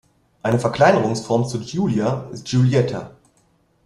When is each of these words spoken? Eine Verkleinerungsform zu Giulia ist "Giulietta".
Eine 0.41 0.57
Verkleinerungsform 0.57 1.47
zu 1.47 1.59
Giulia 1.59 2.27
ist 2.31 2.45
"Giulietta". 2.47 3.11